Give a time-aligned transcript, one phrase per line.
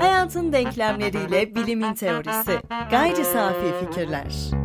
[0.00, 2.60] Hayatın denklemleriyle bilimin teorisi.
[2.90, 4.60] Gayri safi fikirler.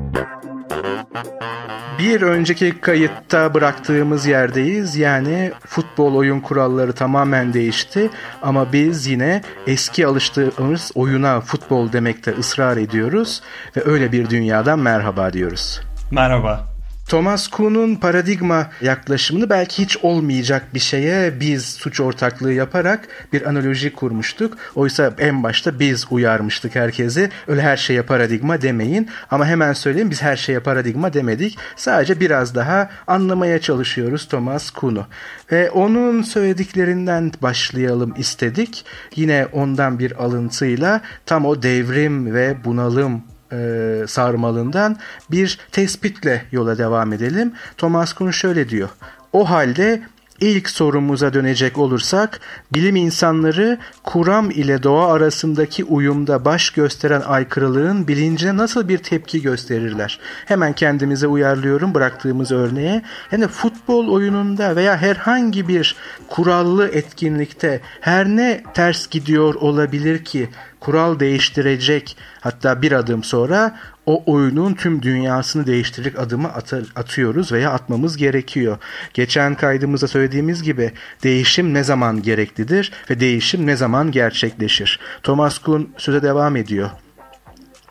[1.99, 4.95] Bir önceki kayıtta bıraktığımız yerdeyiz.
[4.95, 8.09] Yani futbol oyun kuralları tamamen değişti
[8.41, 13.41] ama biz yine eski alıştığımız oyuna futbol demekte ısrar ediyoruz
[13.77, 15.81] ve öyle bir dünyadan merhaba diyoruz.
[16.11, 16.74] Merhaba.
[17.07, 23.93] Thomas Kuhn'un paradigma yaklaşımını belki hiç olmayacak bir şeye biz suç ortaklığı yaparak bir analoji
[23.93, 24.57] kurmuştuk.
[24.75, 27.29] Oysa en başta biz uyarmıştık herkesi.
[27.47, 29.09] Öyle her şeye paradigma demeyin.
[29.31, 31.57] Ama hemen söyleyeyim biz her şeye paradigma demedik.
[31.75, 35.07] Sadece biraz daha anlamaya çalışıyoruz Thomas Kuhn'u.
[35.51, 38.85] Ve onun söylediklerinden başlayalım istedik.
[39.15, 43.23] Yine ondan bir alıntıyla tam o devrim ve bunalım
[43.55, 44.97] e, sarmalından
[45.31, 47.51] bir tespitle yola devam edelim.
[47.77, 48.89] Thomas Kuhn şöyle diyor.
[49.33, 50.01] O halde
[50.39, 52.39] İlk sorumuza dönecek olursak,
[52.73, 60.19] bilim insanları kuram ile doğa arasındaki uyumda baş gösteren aykırılığın bilincine nasıl bir tepki gösterirler?
[60.45, 63.01] Hemen kendimize uyarlıyorum bıraktığımız örneğe.
[63.31, 65.95] Yani futbol oyununda veya herhangi bir
[66.27, 73.75] kurallı etkinlikte her ne ters gidiyor olabilir ki kural değiştirecek hatta bir adım sonra
[74.05, 78.77] o oyunun tüm dünyasını değiştirecek adımı atar, atıyoruz veya atmamız gerekiyor.
[79.13, 80.91] Geçen kaydımızda söylediğimiz gibi
[81.23, 84.99] değişim ne zaman gereklidir ve değişim ne zaman gerçekleşir?
[85.23, 86.89] Thomas Kuhn söze devam ediyor.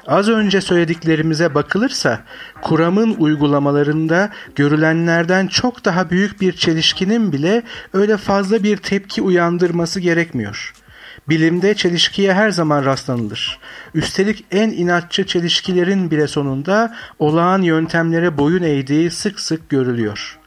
[0.06, 2.24] Az önce söylediklerimize bakılırsa
[2.62, 7.62] kuramın uygulamalarında görülenlerden çok daha büyük bir çelişkinin bile
[7.92, 10.83] öyle fazla bir tepki uyandırması gerekmiyor.''
[11.28, 13.58] Bilimde çelişkiye her zaman rastlanılır.
[13.94, 20.38] Üstelik en inatçı çelişkilerin bile sonunda olağan yöntemlere boyun eğdiği sık sık görülüyor.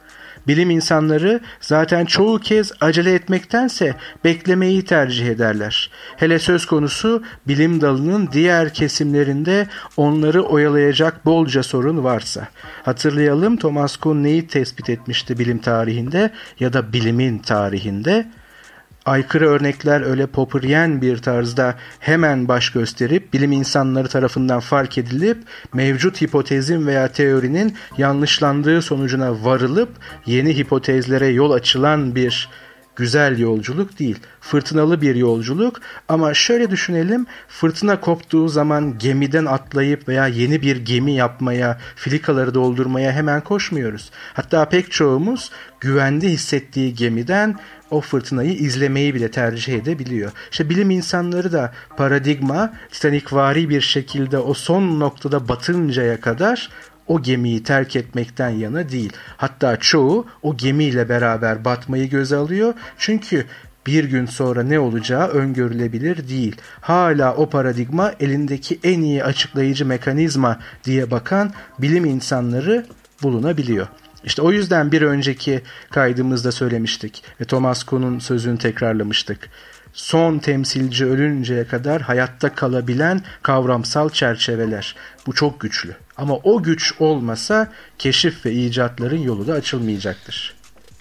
[0.47, 5.91] Bilim insanları zaten çoğu kez acele etmektense beklemeyi tercih ederler.
[6.17, 12.47] Hele söz konusu bilim dalının diğer kesimlerinde onları oyalayacak bolca sorun varsa.
[12.83, 18.27] Hatırlayalım Thomas Kuhn neyi tespit etmişti bilim tarihinde ya da bilimin tarihinde?
[19.07, 25.37] Aykırı örnekler öyle popüryen bir tarzda hemen baş gösterip bilim insanları tarafından fark edilip
[25.73, 29.89] mevcut hipotezin veya teorinin yanlışlandığı sonucuna varılıp
[30.25, 32.49] yeni hipotezlere yol açılan bir
[32.97, 34.19] güzel yolculuk değil.
[34.41, 41.11] Fırtınalı bir yolculuk ama şöyle düşünelim fırtına koptuğu zaman gemiden atlayıp veya yeni bir gemi
[41.11, 44.11] yapmaya, filikaları doldurmaya hemen koşmuyoruz.
[44.33, 47.55] Hatta pek çoğumuz güvende hissettiği gemiden
[47.91, 50.31] o fırtınayı izlemeyi bile tercih edebiliyor.
[50.51, 56.69] İşte bilim insanları da paradigma Titanikvari bir şekilde o son noktada batıncaya kadar
[57.07, 59.13] o gemiyi terk etmekten yana değil.
[59.37, 62.73] Hatta çoğu o gemiyle beraber batmayı göze alıyor.
[62.97, 63.45] Çünkü
[63.87, 66.55] bir gün sonra ne olacağı öngörülebilir değil.
[66.81, 72.85] Hala o paradigma elindeki en iyi açıklayıcı mekanizma diye bakan bilim insanları
[73.23, 73.87] bulunabiliyor.
[74.23, 79.49] İşte o yüzden bir önceki kaydımızda söylemiştik ve Thomas Kuhn'un sözünü tekrarlamıştık.
[79.93, 84.95] Son temsilci ölünceye kadar hayatta kalabilen kavramsal çerçeveler.
[85.27, 85.95] Bu çok güçlü.
[86.17, 90.53] Ama o güç olmasa keşif ve icatların yolu da açılmayacaktır.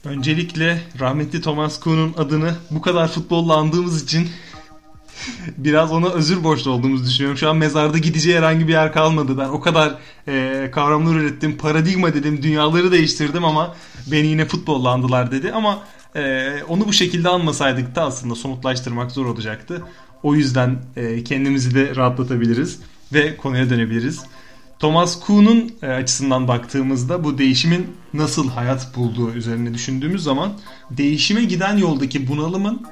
[0.04, 4.28] Öncelikle rahmetli Thomas Kuhn'un adını bu kadar futbollandığımız için
[5.56, 7.38] biraz ona özür borçlu olduğumuzu düşünüyorum.
[7.38, 9.38] Şu an mezarda gideceği herhangi bir yer kalmadı.
[9.38, 9.94] Ben o kadar
[10.28, 13.74] e, kavramlar ürettim, paradigma dedim, dünyaları değiştirdim ama
[14.06, 15.52] beni yine futbollandılar dedi.
[15.52, 15.78] Ama
[16.16, 19.82] e, onu bu şekilde anmasaydık da aslında somutlaştırmak zor olacaktı.
[20.22, 22.78] O yüzden e, kendimizi de rahatlatabiliriz
[23.12, 24.20] ve konuya dönebiliriz.
[24.78, 30.52] Thomas Kuhn'un e, açısından baktığımızda bu değişimin nasıl hayat bulduğu üzerine düşündüğümüz zaman
[30.90, 32.86] değişime giden yoldaki bunalımın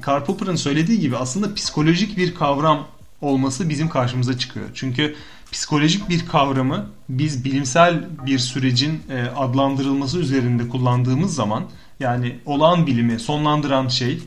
[0.00, 2.86] Karl Popper'ın söylediği gibi aslında psikolojik bir kavram
[3.20, 4.66] olması bizim karşımıza çıkıyor.
[4.74, 5.14] Çünkü
[5.52, 11.64] psikolojik bir kavramı biz bilimsel bir sürecin e, adlandırılması üzerinde kullandığımız zaman
[12.00, 14.22] yani olağan bilimi sonlandıran şey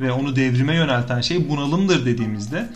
[0.00, 2.68] ve onu devrime yönelten şey bunalımdır dediğimizde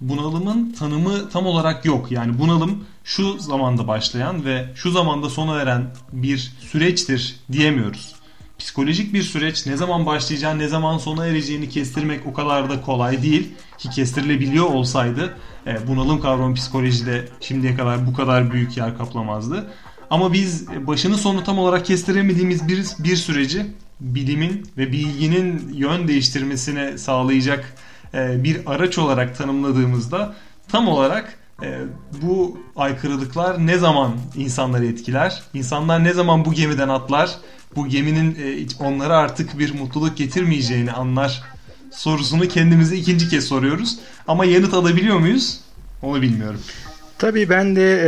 [0.00, 2.12] bunalımın tanımı tam olarak yok.
[2.12, 8.22] Yani bunalım şu zamanda başlayan ve şu zamanda sona eren bir süreçtir diyemiyoruz
[8.62, 13.22] psikolojik bir süreç ne zaman başlayacağını ne zaman sona ereceğini kestirmek o kadar da kolay
[13.22, 19.70] değil ki kestirilebiliyor olsaydı e, bunalım kavramı psikolojide şimdiye kadar bu kadar büyük yer kaplamazdı.
[20.10, 23.66] Ama biz başını sonu tam olarak kestiremediğimiz bir, bir süreci
[24.00, 27.74] bilimin ve bilginin yön değiştirmesine sağlayacak
[28.14, 30.34] e, bir araç olarak tanımladığımızda
[30.68, 31.80] tam olarak e,
[32.22, 35.42] bu aykırılıklar ne zaman insanları etkiler?
[35.54, 37.38] İnsanlar ne zaman bu gemiden atlar?
[37.76, 41.42] bu geminin e, onlara artık bir mutluluk getirmeyeceğini anlar
[41.90, 43.98] sorusunu kendimize ikinci kez soruyoruz.
[44.28, 45.60] Ama yanıt alabiliyor muyuz?
[46.02, 46.60] Onu bilmiyorum.
[47.22, 48.00] Tabii ben de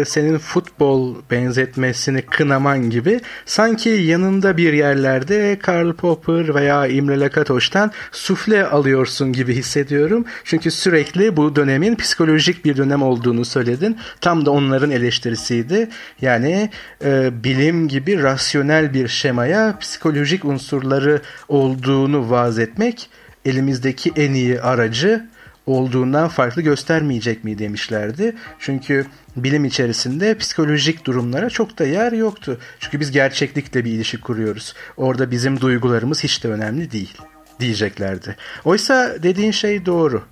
[0.00, 7.92] e, senin futbol benzetmesini kınaman gibi sanki yanında bir yerlerde Karl Popper veya Imre Lakatoş'tan
[8.12, 10.24] sufle alıyorsun gibi hissediyorum.
[10.44, 13.96] Çünkü sürekli bu dönemin psikolojik bir dönem olduğunu söyledin.
[14.20, 15.88] Tam da onların eleştirisiydi.
[16.20, 16.70] Yani
[17.04, 23.10] e, bilim gibi rasyonel bir şemaya psikolojik unsurları olduğunu vaz etmek
[23.44, 25.28] elimizdeki en iyi aracı
[25.68, 28.36] olduğundan farklı göstermeyecek mi demişlerdi.
[28.58, 29.06] Çünkü
[29.36, 32.58] bilim içerisinde psikolojik durumlara çok da yer yoktu.
[32.80, 34.74] Çünkü biz gerçeklikle bir ilişki kuruyoruz.
[34.96, 37.16] Orada bizim duygularımız hiç de önemli değil
[37.60, 38.36] diyeceklerdi.
[38.64, 40.24] Oysa dediğin şey doğru.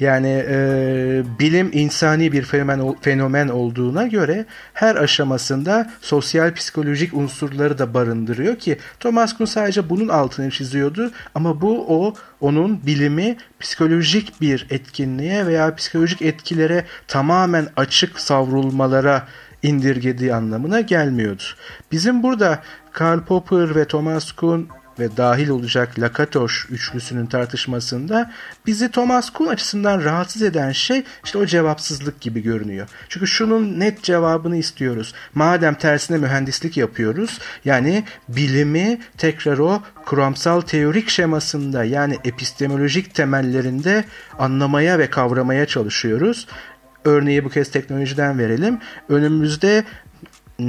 [0.00, 7.94] Yani e, bilim insani bir fenomen, fenomen olduğuna göre her aşamasında sosyal psikolojik unsurları da
[7.94, 14.66] barındırıyor ki Thomas Kuhn sadece bunun altını çiziyordu ama bu o onun bilimi psikolojik bir
[14.70, 19.28] etkinliğe veya psikolojik etkilere tamamen açık savrulmalara
[19.62, 21.42] indirgediği anlamına gelmiyordu.
[21.92, 22.62] Bizim burada
[22.92, 24.68] Karl Popper ve Thomas Kuhn
[24.98, 28.32] ve dahil olacak Lakatoş üçlüsünün tartışmasında
[28.66, 32.88] bizi Thomas Kuhn açısından rahatsız eden şey işte o cevapsızlık gibi görünüyor.
[33.08, 35.14] Çünkü şunun net cevabını istiyoruz.
[35.34, 44.04] Madem tersine mühendislik yapıyoruz yani bilimi tekrar o kuramsal teorik şemasında yani epistemolojik temellerinde
[44.38, 46.46] anlamaya ve kavramaya çalışıyoruz.
[47.04, 48.78] Örneği bu kez teknolojiden verelim.
[49.08, 49.84] Önümüzde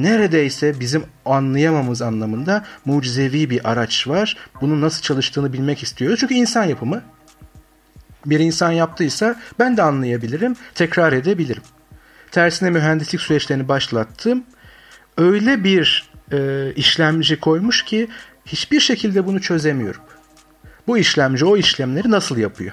[0.02, 4.38] neredeyse bizim anlayamamız anlamında mucizevi bir araç var.
[4.62, 6.20] Bunun nasıl çalıştığını bilmek istiyoruz.
[6.20, 7.02] Çünkü insan yapımı.
[8.26, 11.64] Bir insan yaptıysa ben de anlayabilirim, tekrar edebilirim.
[12.32, 14.44] Tersine mühendislik süreçlerini başlattım.
[15.18, 18.08] Öyle bir e, işlemci koymuş ki
[18.46, 20.02] hiçbir şekilde bunu çözemiyorum.
[20.88, 22.72] Bu işlemci o işlemleri nasıl yapıyor?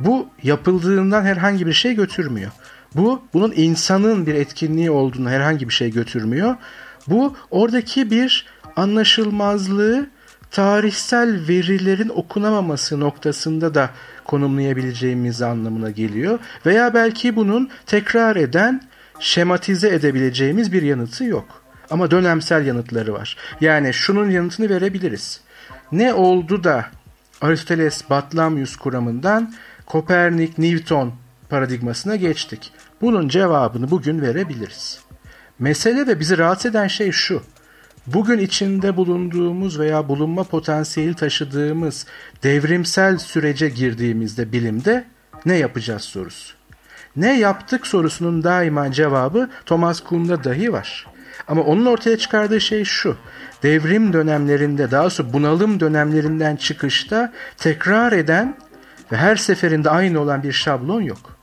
[0.00, 2.50] Bu yapıldığından herhangi bir şey götürmüyor.
[2.96, 6.56] Bu bunun insanın bir etkinliği olduğunu herhangi bir şey götürmüyor.
[7.06, 8.46] Bu oradaki bir
[8.76, 10.06] anlaşılmazlığı
[10.50, 13.90] tarihsel verilerin okunamaması noktasında da
[14.24, 16.38] konumlayabileceğimiz anlamına geliyor.
[16.66, 18.82] Veya belki bunun tekrar eden,
[19.20, 21.62] şematize edebileceğimiz bir yanıtı yok.
[21.90, 23.36] Ama dönemsel yanıtları var.
[23.60, 25.40] Yani şunun yanıtını verebiliriz.
[25.92, 26.86] Ne oldu da
[27.40, 29.54] Aristoteles Batlamyus kuramından
[29.86, 31.14] Kopernik, Newton
[31.48, 32.72] paradigmasına geçtik.
[33.00, 35.00] Bunun cevabını bugün verebiliriz.
[35.58, 37.42] Mesele ve bizi rahatsız eden şey şu.
[38.06, 42.06] Bugün içinde bulunduğumuz veya bulunma potansiyeli taşıdığımız
[42.42, 45.04] devrimsel sürece girdiğimizde bilimde
[45.46, 46.54] ne yapacağız sorusu.
[47.16, 51.06] Ne yaptık sorusunun daima cevabı Thomas Kuhn'da dahi var.
[51.48, 53.16] Ama onun ortaya çıkardığı şey şu.
[53.62, 58.56] Devrim dönemlerinde daha sonra bunalım dönemlerinden çıkışta tekrar eden
[59.12, 61.35] ve her seferinde aynı olan bir şablon yok.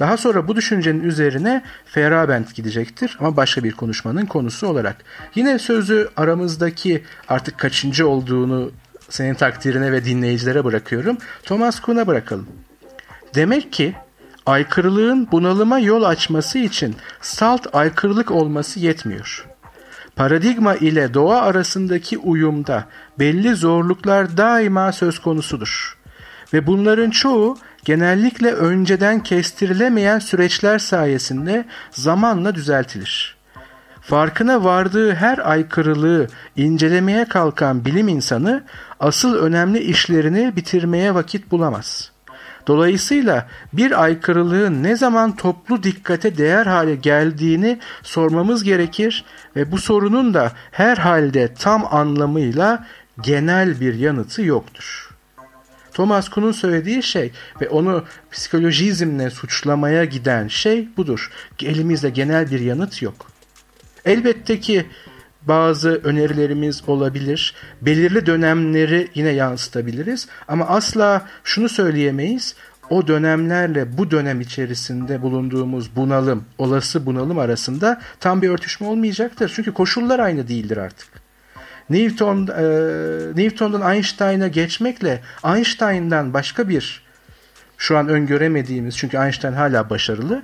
[0.00, 4.96] Daha sonra bu düşüncenin üzerine Feyerabend gidecektir ama başka bir konuşmanın konusu olarak.
[5.34, 8.72] Yine sözü aramızdaki artık kaçıncı olduğunu
[9.08, 11.18] senin takdirine ve dinleyicilere bırakıyorum.
[11.42, 12.46] Thomas Kuhn'a bırakalım.
[13.34, 13.94] Demek ki
[14.46, 19.46] aykırılığın bunalıma yol açması için salt aykırılık olması yetmiyor.
[20.16, 22.84] Paradigma ile doğa arasındaki uyumda
[23.18, 25.98] belli zorluklar daima söz konusudur.
[26.52, 33.36] Ve bunların çoğu genellikle önceden kestirilemeyen süreçler sayesinde zamanla düzeltilir.
[34.00, 38.64] Farkına vardığı her aykırılığı incelemeye kalkan bilim insanı
[39.00, 42.12] asıl önemli işlerini bitirmeye vakit bulamaz.
[42.66, 49.24] Dolayısıyla bir aykırılığın ne zaman toplu dikkate değer hale geldiğini sormamız gerekir
[49.56, 52.86] ve bu sorunun da her halde tam anlamıyla
[53.20, 55.09] genel bir yanıtı yoktur.
[55.92, 61.30] Thomas Kuhn'un söylediği şey ve onu psikolojizmle suçlamaya giden şey budur.
[61.62, 63.30] Elimizde genel bir yanıt yok.
[64.04, 64.86] Elbette ki
[65.42, 67.54] bazı önerilerimiz olabilir.
[67.82, 70.28] Belirli dönemleri yine yansıtabiliriz.
[70.48, 72.54] Ama asla şunu söyleyemeyiz.
[72.90, 79.52] O dönemlerle bu dönem içerisinde bulunduğumuz bunalım, olası bunalım arasında tam bir örtüşme olmayacaktır.
[79.54, 81.19] Çünkü koşullar aynı değildir artık.
[81.90, 82.62] Newton e,
[83.42, 87.02] Newton'dan Einstein'a geçmekle Einstein'dan başka bir
[87.78, 90.42] şu an öngöremediğimiz çünkü Einstein hala başarılı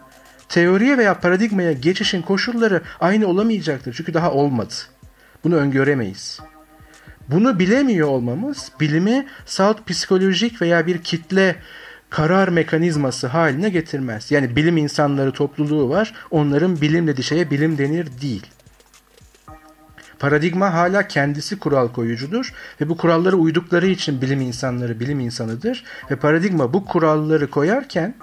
[0.49, 3.95] teoriye veya paradigmaya geçişin koşulları aynı olamayacaktır.
[3.95, 4.75] Çünkü daha olmadı.
[5.45, 6.41] Bunu öngöremeyiz.
[7.29, 11.57] Bunu bilemiyor olmamız bilimi salt psikolojik veya bir kitle
[12.11, 14.31] karar mekanizması haline getirmez.
[14.31, 16.15] Yani bilim insanları topluluğu var.
[16.31, 18.47] Onların bilim dediği bilim denir değil.
[20.19, 26.17] Paradigma hala kendisi kural koyucudur ve bu kurallara uydukları için bilim insanları bilim insanıdır ve
[26.17, 28.15] paradigma bu kuralları koyarken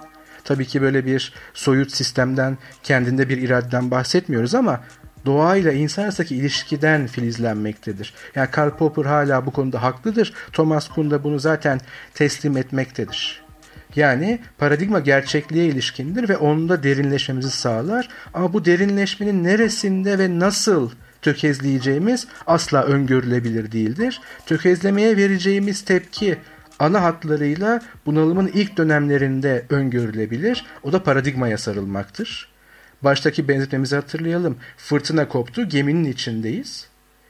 [0.44, 4.80] tabii ki böyle bir soyut sistemden kendinde bir iradeden bahsetmiyoruz ama
[5.26, 8.14] doğayla insan arasındaki ilişkiden filizlenmektedir.
[8.34, 10.32] Yani Karl Popper hala bu konuda haklıdır.
[10.52, 11.80] Thomas Kuhn da bunu zaten
[12.14, 13.44] teslim etmektedir.
[13.96, 18.08] Yani paradigma gerçekliğe ilişkindir ve onda derinleşmemizi sağlar.
[18.34, 20.90] Ama bu derinleşmenin neresinde ve nasıl
[21.24, 24.20] tökezleyeceğimiz asla öngörülebilir değildir.
[24.46, 26.38] Tökezlemeye vereceğimiz tepki
[26.78, 30.64] ana hatlarıyla bunalımın ilk dönemlerinde öngörülebilir.
[30.82, 32.48] O da paradigmaya sarılmaktır.
[33.02, 34.56] Baştaki benzetmemizi hatırlayalım.
[34.76, 36.88] Fırtına koptu, geminin içindeyiz.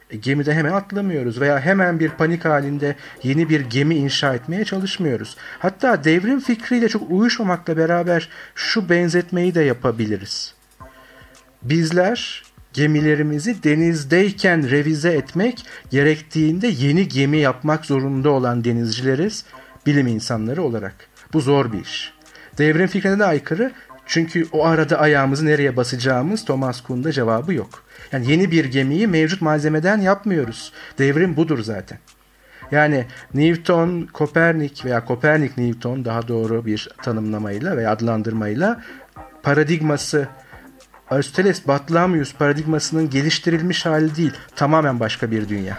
[0.09, 5.37] E, gemide hemen atlamıyoruz veya hemen bir panik halinde yeni bir gemi inşa etmeye çalışmıyoruz.
[5.59, 10.53] Hatta devrim fikriyle çok uyuşmamakla beraber şu benzetmeyi de yapabiliriz.
[11.63, 12.44] Bizler
[12.75, 19.45] gemilerimizi denizdeyken revize etmek gerektiğinde yeni gemi yapmak zorunda olan denizcileriz,
[19.85, 20.95] bilim insanları olarak.
[21.33, 22.13] Bu zor bir iş.
[22.57, 23.71] Devrim fikrine de aykırı
[24.05, 27.83] çünkü o arada ayağımızı nereye basacağımız Thomas Kuhn'da cevabı yok.
[28.11, 30.71] Yani yeni bir gemiyi mevcut malzemeden yapmıyoruz.
[30.97, 31.97] Devrim budur zaten.
[32.71, 38.81] Yani Newton, Kopernik veya Kopernik Newton daha doğru bir tanımlamayla veya adlandırmayla
[39.43, 40.27] paradigması
[41.09, 44.31] Aristoteles Batlamyus paradigmasının geliştirilmiş hali değil.
[44.55, 45.77] Tamamen başka bir dünya.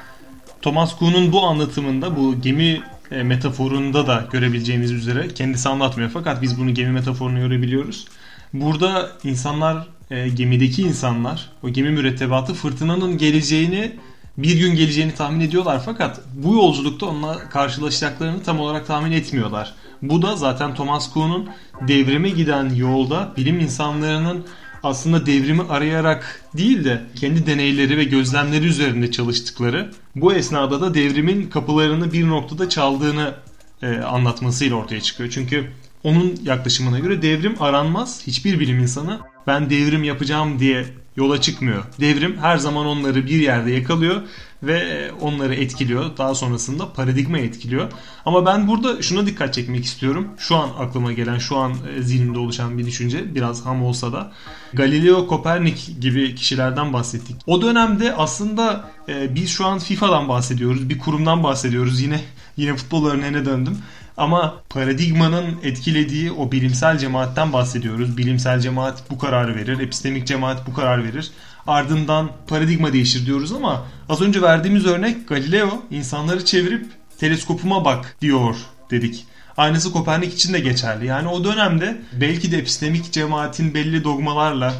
[0.62, 6.61] Thomas Kuhn'un bu anlatımında bu gemi e, metaforunda da görebileceğimiz üzere kendisi anlatmıyor fakat biz
[6.61, 8.06] bunu gemi metaforunu görebiliyoruz.
[8.52, 13.92] Burada insanlar e, gemideki insanlar o gemi mürettebatı fırtınanın geleceğini
[14.38, 19.75] bir gün geleceğini tahmin ediyorlar fakat bu yolculukta onunla karşılaşacaklarını tam olarak tahmin etmiyorlar.
[20.02, 21.49] Bu da zaten Thomas Kuhn'un
[21.88, 24.45] devrime giden yolda bilim insanlarının
[24.86, 31.50] aslında devrimi arayarak değil de kendi deneyleri ve gözlemleri üzerinde çalıştıkları bu esnada da devrimin
[31.50, 33.34] kapılarını bir noktada çaldığını
[33.82, 35.30] e, anlatmasıyla ortaya çıkıyor.
[35.30, 35.70] Çünkü
[36.04, 38.22] onun yaklaşımına göre devrim aranmaz.
[38.26, 41.84] Hiçbir bilim insanı ben devrim yapacağım diye yola çıkmıyor.
[42.00, 44.22] Devrim her zaman onları bir yerde yakalıyor
[44.62, 46.16] ve onları etkiliyor.
[46.16, 47.92] Daha sonrasında paradigma etkiliyor.
[48.25, 50.28] Ama ben burada şuna dikkat çekmek istiyorum.
[50.38, 54.32] Şu an aklıma gelen, şu an e, zihnimde oluşan bir düşünce biraz ham olsa da
[54.72, 57.36] Galileo Kopernik gibi kişilerden bahsettik.
[57.46, 60.88] O dönemde aslında e, biz şu an FIFA'dan bahsediyoruz.
[60.88, 62.00] Bir kurumdan bahsediyoruz.
[62.00, 62.20] Yine
[62.56, 63.78] yine futbol örneğine döndüm.
[64.16, 68.16] Ama paradigmanın etkilediği o bilimsel cemaatten bahsediyoruz.
[68.16, 71.30] Bilimsel cemaat bu kararı verir, epistemik cemaat bu karar verir.
[71.66, 76.87] Ardından paradigma değişir diyoruz ama az önce verdiğimiz örnek Galileo insanları çevirip
[77.18, 78.56] teleskopuma bak diyor
[78.90, 79.26] dedik.
[79.56, 81.06] Aynısı Kopernik için de geçerli.
[81.06, 84.75] Yani o dönemde belki de epistemik cemaatin belli dogmalarla,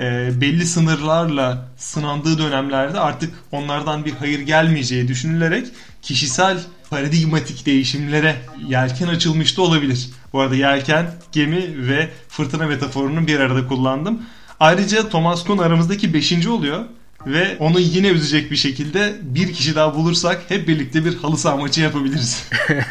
[0.00, 5.66] e, belli sınırlarla sınandığı dönemlerde artık onlardan bir hayır gelmeyeceği düşünülerek
[6.02, 6.58] kişisel
[6.90, 8.36] paradigmatik değişimlere
[8.68, 10.10] yelken açılmış da olabilir.
[10.32, 14.22] Bu arada yelken, gemi ve fırtına metaforunu bir arada kullandım.
[14.60, 16.84] Ayrıca Thomas Kuhn aramızdaki beşinci oluyor.
[17.26, 21.56] Ve onu yine üzecek bir şekilde bir kişi daha bulursak hep birlikte bir halı saha
[21.56, 22.48] maçı yapabiliriz.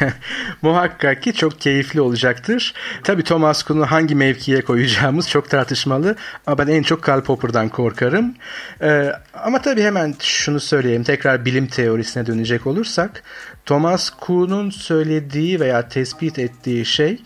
[0.62, 2.74] Muhakkak ki çok keyifli olacaktır.
[3.04, 6.16] Tabii Thomas Kuhn'u hangi mevkiye koyacağımız çok tartışmalı.
[6.46, 8.34] Ama ben en çok Karl Popper'dan korkarım.
[8.82, 11.04] Ee, ama tabii hemen şunu söyleyeyim.
[11.04, 13.22] Tekrar bilim teorisine dönecek olursak.
[13.66, 17.22] Thomas Kuhn'un söylediği veya tespit ettiği şey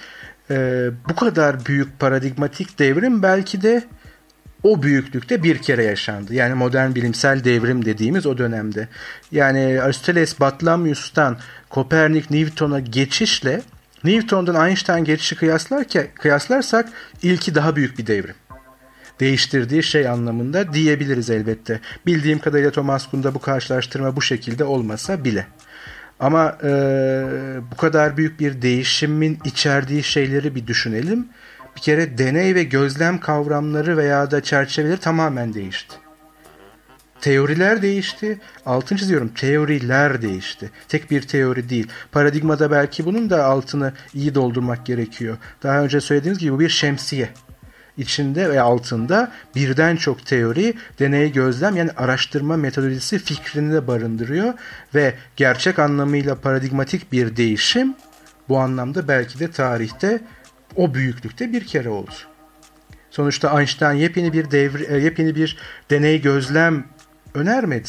[0.50, 3.84] e, bu kadar büyük paradigmatik devrim belki de
[4.64, 6.34] o büyüklükte bir kere yaşandı.
[6.34, 8.88] Yani modern bilimsel devrim dediğimiz o dönemde.
[9.32, 11.38] Yani Aristoteles Batlamyus'tan
[11.70, 13.62] Kopernik Newton'a geçişle
[14.04, 16.88] Newton'dan Einstein geçişi kıyaslarken, kıyaslarsak
[17.22, 18.34] ilki daha büyük bir devrim.
[19.20, 21.80] Değiştirdiği şey anlamında diyebiliriz elbette.
[22.06, 25.46] Bildiğim kadarıyla Thomas Kuhn'da bu karşılaştırma bu şekilde olmasa bile.
[26.20, 26.70] Ama e,
[27.72, 31.28] bu kadar büyük bir değişimin içerdiği şeyleri bir düşünelim
[31.76, 35.96] bir kere deney ve gözlem kavramları veya da çerçeveleri tamamen değişti.
[37.20, 38.40] Teoriler değişti.
[38.66, 39.28] Altını çiziyorum.
[39.28, 40.70] Teoriler değişti.
[40.88, 41.86] Tek bir teori değil.
[42.12, 45.36] Paradigmada belki bunun da altını iyi doldurmak gerekiyor.
[45.62, 47.28] Daha önce söylediğiniz gibi bu bir şemsiye.
[47.96, 54.54] İçinde ve altında birden çok teori, deney gözlem yani araştırma metodolojisi fikrini de barındırıyor
[54.94, 57.94] ve gerçek anlamıyla paradigmatik bir değişim
[58.48, 60.20] bu anlamda belki de tarihte
[60.76, 62.14] o büyüklükte bir kere oldu.
[63.10, 65.58] Sonuçta Einstein yepyeni bir devr, e, yepyeni bir
[65.90, 66.84] deney gözlem
[67.34, 67.88] önermedi.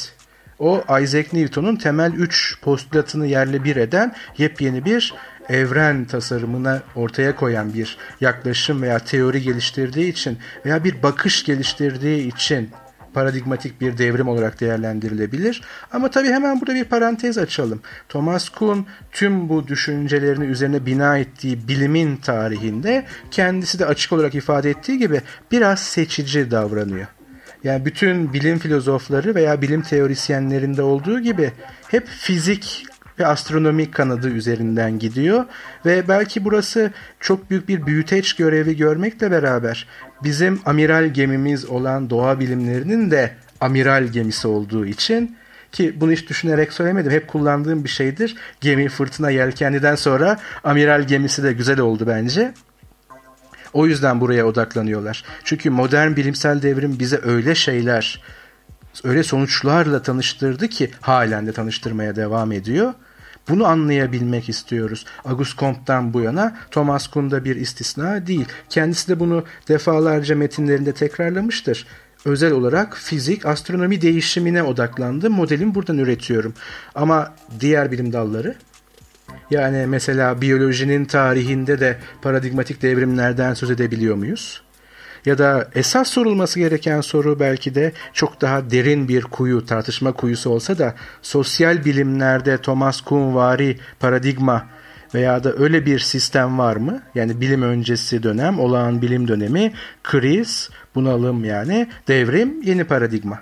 [0.60, 5.14] O Isaac Newton'un temel 3 postulatını yerle bir eden yepyeni bir
[5.50, 12.70] evren tasarımına ortaya koyan bir yaklaşım veya teori geliştirdiği için veya bir bakış geliştirdiği için
[13.16, 15.62] paradigmatik bir devrim olarak değerlendirilebilir.
[15.92, 17.82] Ama tabii hemen burada bir parantez açalım.
[18.10, 24.70] Thomas Kuhn tüm bu düşüncelerini üzerine bina ettiği bilimin tarihinde kendisi de açık olarak ifade
[24.70, 27.08] ettiği gibi biraz seçici davranıyor.
[27.64, 31.52] Yani bütün bilim filozofları veya bilim teorisyenlerinde olduğu gibi
[31.88, 32.86] hep fizik
[33.20, 35.46] ve astronomik kanadı üzerinden gidiyor
[35.86, 39.88] ve belki burası çok büyük bir büyüteç görevi görmekle beraber
[40.24, 43.32] bizim amiral gemimiz olan doğa bilimlerinin de
[43.62, 45.38] amiral gemisi olduğu için
[45.72, 47.12] ki bunu hiç düşünerek söylemedim.
[47.12, 48.36] Hep kullandığım bir şeydir.
[48.62, 52.54] Gemi fırtına yelkenliden sonra amiral gemisi de güzel oldu bence.
[53.74, 55.24] O yüzden buraya odaklanıyorlar.
[55.44, 58.22] Çünkü modern bilimsel devrim bize öyle şeyler,
[59.04, 62.94] öyle sonuçlarla tanıştırdı ki halen de tanıştırmaya devam ediyor.
[63.50, 65.06] Bunu anlayabilmek istiyoruz.
[65.26, 68.46] Auguste Comte'dan bu yana Thomas Kuhn da bir istisna değil.
[68.70, 71.88] Kendisi de bunu defalarca metinlerinde tekrarlamıştır.
[72.26, 75.30] Özel olarak fizik, astronomi değişimine odaklandı.
[75.30, 76.54] Modelimi buradan üretiyorum.
[76.96, 78.56] Ama diğer bilim dalları
[79.52, 84.65] yani mesela biyolojinin tarihinde de paradigmatik devrimlerden söz edebiliyor muyuz?
[85.26, 90.50] Ya da esas sorulması gereken soru belki de çok daha derin bir kuyu, tartışma kuyusu
[90.50, 94.68] olsa da sosyal bilimlerde Thomas Kuhn vari paradigma
[95.14, 97.02] veya da öyle bir sistem var mı?
[97.16, 103.42] Yani bilim öncesi dönem, olağan bilim dönemi, kriz, bunalım yani, devrim, yeni paradigma.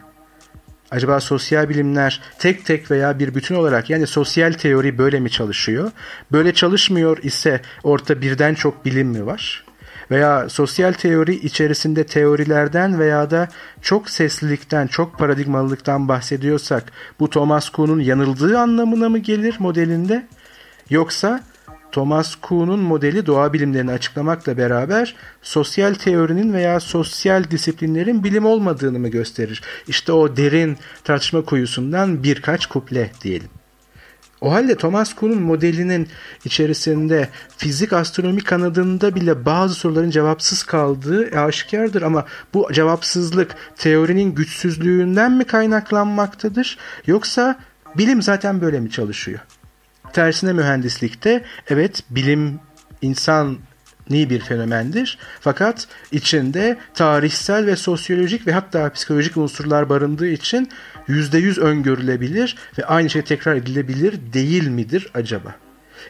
[0.91, 5.91] Acaba sosyal bilimler tek tek veya bir bütün olarak yani sosyal teori böyle mi çalışıyor?
[6.31, 9.63] Böyle çalışmıyor ise orta birden çok bilim mi var?
[10.11, 13.47] Veya sosyal teori içerisinde teorilerden veya da
[13.81, 20.27] çok seslilikten, çok paradigmalılıktan bahsediyorsak bu Thomas Kuhn'un yanıldığı anlamına mı gelir modelinde?
[20.89, 21.43] Yoksa
[21.91, 29.07] Thomas Kuhn'un modeli doğa bilimlerini açıklamakla beraber sosyal teorinin veya sosyal disiplinlerin bilim olmadığını mı
[29.07, 29.61] gösterir?
[29.87, 33.49] İşte o derin tartışma kuyusundan birkaç kuple diyelim.
[34.43, 36.07] O halde Thomas Kuhn'un modelinin
[36.45, 45.31] içerisinde fizik astronomi kanadında bile bazı soruların cevapsız kaldığı aşikardır ama bu cevapsızlık teorinin güçsüzlüğünden
[45.31, 47.59] mi kaynaklanmaktadır yoksa
[47.97, 49.39] bilim zaten böyle mi çalışıyor?
[50.13, 52.59] Tersine mühendislikte evet bilim
[53.01, 53.57] insan
[54.09, 55.17] ni bir fenomendir.
[55.39, 60.69] Fakat içinde tarihsel ve sosyolojik ve hatta psikolojik unsurlar barındığı için
[61.09, 65.55] %100 öngörülebilir ve aynı şey tekrar edilebilir değil midir acaba?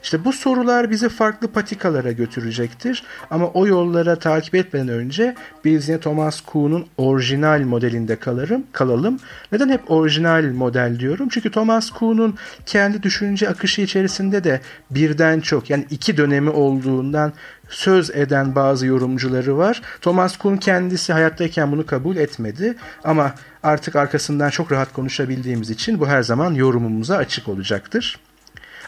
[0.03, 3.03] İşte bu sorular bizi farklı patikalara götürecektir.
[3.31, 9.19] Ama o yollara takip etmeden önce biz yine Thomas Kuhn'un orijinal modelinde kalarım, kalalım.
[9.51, 11.29] Neden hep orijinal model diyorum?
[11.29, 17.33] Çünkü Thomas Kuhn'un kendi düşünce akışı içerisinde de birden çok yani iki dönemi olduğundan
[17.69, 19.81] söz eden bazı yorumcuları var.
[20.01, 26.07] Thomas Kuhn kendisi hayattayken bunu kabul etmedi ama artık arkasından çok rahat konuşabildiğimiz için bu
[26.07, 28.19] her zaman yorumumuza açık olacaktır.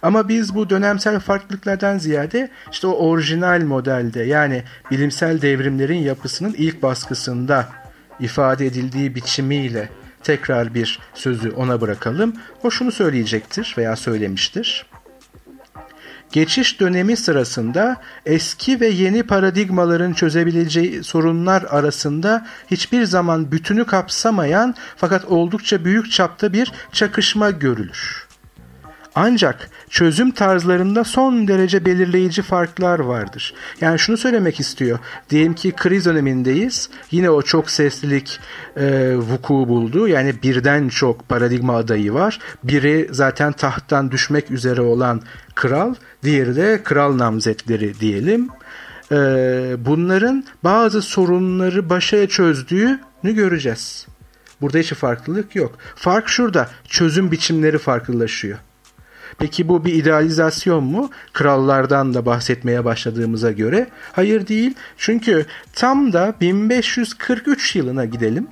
[0.01, 6.83] Ama biz bu dönemsel farklılıklardan ziyade işte o orijinal modelde yani bilimsel devrimlerin yapısının ilk
[6.83, 7.67] baskısında
[8.19, 9.89] ifade edildiği biçimiyle
[10.23, 12.33] tekrar bir sözü ona bırakalım.
[12.63, 14.85] O şunu söyleyecektir veya söylemiştir.
[16.31, 25.25] Geçiş dönemi sırasında eski ve yeni paradigmaların çözebileceği sorunlar arasında hiçbir zaman bütünü kapsamayan fakat
[25.25, 28.24] oldukça büyük çapta bir çakışma görülür.
[29.15, 33.53] Ancak çözüm tarzlarında son derece belirleyici farklar vardır.
[33.81, 34.99] Yani şunu söylemek istiyor.
[35.29, 36.89] Diyelim ki kriz dönemindeyiz.
[37.11, 38.39] Yine o çok seslilik
[38.77, 40.07] e, vuku buldu.
[40.07, 42.39] Yani birden çok paradigma adayı var.
[42.63, 45.21] Biri zaten tahttan düşmek üzere olan
[45.55, 45.95] kral.
[46.23, 48.49] Diğeri de kral namzetleri diyelim.
[49.11, 49.15] E,
[49.77, 54.07] bunların bazı sorunları başa çözdüğünü göreceğiz.
[54.61, 55.77] Burada hiç farklılık yok.
[55.95, 56.69] Fark şurada.
[56.87, 58.57] Çözüm biçimleri farklılaşıyor.
[59.37, 61.09] Peki bu bir idealizasyon mu?
[61.33, 63.87] Krallardan da bahsetmeye başladığımıza göre.
[64.11, 64.73] Hayır değil.
[64.97, 68.47] Çünkü tam da 1543 yılına gidelim.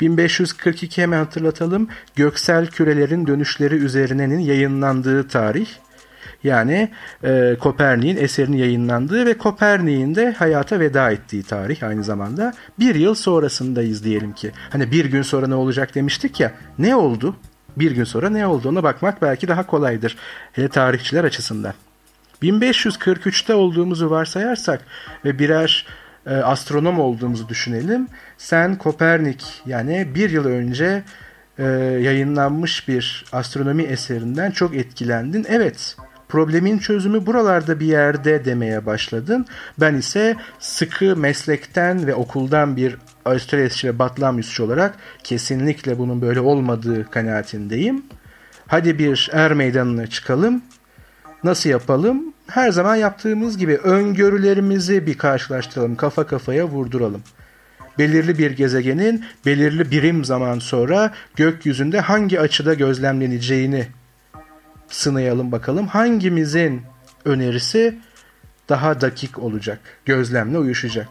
[0.00, 1.88] 1542 hemen hatırlatalım.
[2.16, 5.66] Göksel kürelerin dönüşleri üzerinenin yayınlandığı tarih.
[6.44, 6.90] Yani
[7.24, 12.52] e, Kopernik'in eserinin yayınlandığı ve Kopernik'in de hayata veda ettiği tarih aynı zamanda.
[12.78, 14.52] Bir yıl sonrasındayız diyelim ki.
[14.70, 16.52] Hani bir gün sonra ne olacak demiştik ya.
[16.78, 17.36] Ne oldu?
[17.76, 20.16] Bir gün sonra ne olduğuna bakmak belki daha kolaydır.
[20.52, 21.74] Hele tarihçiler açısından.
[22.42, 24.80] 1543'te olduğumuzu varsayarsak
[25.24, 25.86] ve birer
[26.26, 28.08] e, astronom olduğumuzu düşünelim.
[28.38, 31.02] Sen Kopernik yani bir yıl önce
[31.58, 31.64] e,
[32.02, 35.46] yayınlanmış bir astronomi eserinden çok etkilendin.
[35.48, 35.96] Evet
[36.32, 39.46] problemin çözümü buralarda bir yerde demeye başladın.
[39.80, 47.10] Ben ise sıkı meslekten ve okuldan bir Avustralyasçı ve Batlamyusçu olarak kesinlikle bunun böyle olmadığı
[47.10, 48.02] kanaatindeyim.
[48.66, 50.62] Hadi bir er meydanına çıkalım.
[51.44, 52.34] Nasıl yapalım?
[52.46, 57.22] Her zaman yaptığımız gibi öngörülerimizi bir karşılaştıralım, kafa kafaya vurduralım
[57.98, 63.86] belirli bir gezegenin belirli birim zaman sonra gökyüzünde hangi açıda gözlemleneceğini
[64.94, 65.86] sınayalım bakalım.
[65.86, 66.82] Hangimizin
[67.24, 67.98] önerisi
[68.68, 71.08] daha dakik olacak, gözlemle uyuşacak.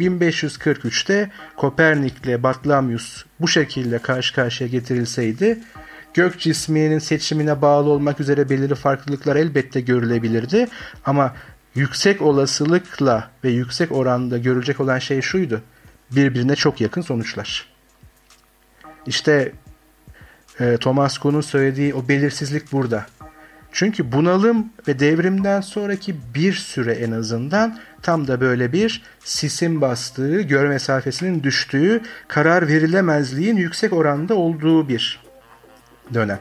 [0.00, 5.58] 1543'te Kopernik ile Batlamyus bu şekilde karşı karşıya getirilseydi
[6.14, 10.68] gök cisminin seçimine bağlı olmak üzere belirli farklılıklar elbette görülebilirdi
[11.04, 11.34] ama
[11.74, 15.62] yüksek olasılıkla ve yüksek oranda görülecek olan şey şuydu
[16.10, 17.68] birbirine çok yakın sonuçlar.
[19.06, 19.52] İşte
[20.60, 23.06] e, Thomas Kuhn'un söylediği o belirsizlik burada.
[23.74, 30.40] Çünkü bunalım ve devrimden sonraki bir süre en azından tam da böyle bir sisin bastığı,
[30.40, 35.20] gör mesafesinin düştüğü, karar verilemezliğin yüksek oranda olduğu bir
[36.14, 36.40] dönem.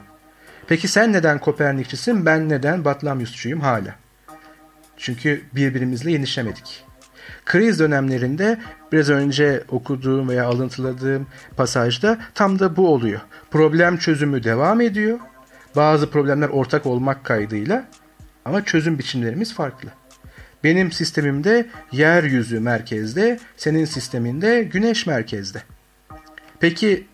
[0.67, 3.95] Peki sen neden Kopernikçisin, ben neden Batlamyusçuyum hala?
[4.97, 6.83] Çünkü birbirimizle yenişemedik.
[7.45, 8.59] Kriz dönemlerinde
[8.91, 13.21] biraz önce okuduğum veya alıntıladığım pasajda tam da bu oluyor.
[13.51, 15.19] Problem çözümü devam ediyor.
[15.75, 17.85] Bazı problemler ortak olmak kaydıyla
[18.45, 19.89] ama çözüm biçimlerimiz farklı.
[20.63, 25.63] Benim sistemimde yeryüzü merkezde, senin sisteminde güneş merkezde.
[26.59, 27.07] Peki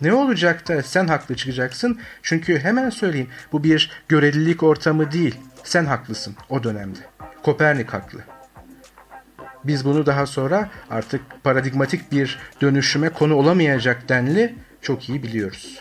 [0.00, 1.98] ne olacak da sen haklı çıkacaksın?
[2.22, 5.34] Çünkü hemen söyleyeyim bu bir görelilik ortamı değil.
[5.64, 6.98] Sen haklısın o dönemde.
[7.42, 8.20] Kopernik haklı.
[9.64, 15.78] Biz bunu daha sonra artık paradigmatik bir dönüşüme konu olamayacak denli çok iyi biliyoruz.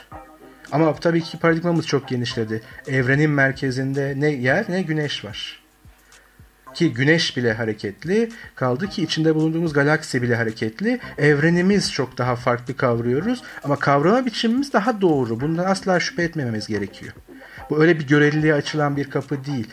[0.72, 2.62] Ama tabii ki paradigmamız çok genişledi.
[2.88, 5.60] Evrenin merkezinde ne yer ne güneş var.
[6.74, 11.00] Ki güneş bile hareketli, kaldı ki içinde bulunduğumuz galaksi bile hareketli.
[11.18, 15.40] Evrenimiz çok daha farklı kavruyoruz ama kavrama biçimimiz daha doğru.
[15.40, 17.14] Bundan asla şüphe etmememiz gerekiyor.
[17.70, 19.68] Bu öyle bir göreliliğe açılan bir kapı değil.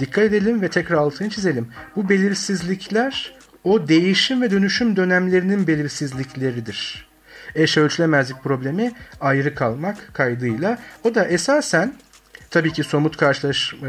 [0.00, 1.68] Dikkat edelim ve tekrar altını çizelim.
[1.96, 3.34] Bu belirsizlikler
[3.64, 7.11] o değişim ve dönüşüm dönemlerinin belirsizlikleridir.
[7.54, 10.78] Eş ölçülemezlik problemi ayrı kalmak kaydıyla.
[11.04, 11.94] O da esasen
[12.50, 13.86] tabii ki somut karşılaş e,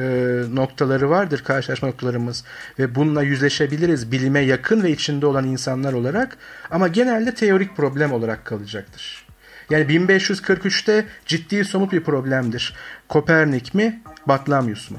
[0.53, 2.43] noktaları vardır, karşılaşma noktalarımız
[2.79, 6.37] ve bununla yüzleşebiliriz bilime yakın ve içinde olan insanlar olarak
[6.71, 9.25] ama genelde teorik problem olarak kalacaktır.
[9.69, 12.75] Yani 1543'te ciddi somut bir problemdir.
[13.09, 14.97] Kopernik mi, Batlamyus mu?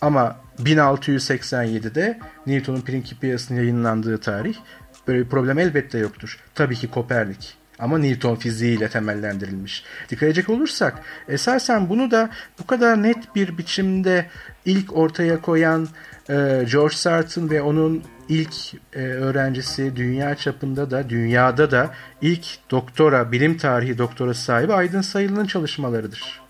[0.00, 4.54] Ama 1687'de Newton'un Principia'sının yayınlandığı tarih
[5.08, 6.38] böyle bir problem elbette yoktur.
[6.54, 9.84] Tabii ki Kopernik ama Newton fiziğiyle temellendirilmiş.
[10.08, 14.26] Dikkat edecek olursak esasen bunu da bu kadar net bir biçimde
[14.64, 15.88] ilk ortaya koyan
[16.28, 18.54] e, George Sarton ve onun ilk
[18.92, 25.46] e, öğrencisi dünya çapında da dünyada da ilk doktora, bilim tarihi doktorası sahibi Aydın Sayılı'nın
[25.46, 26.42] çalışmalarıdır.